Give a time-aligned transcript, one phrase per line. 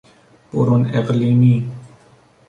[0.53, 1.71] برون اقلیمی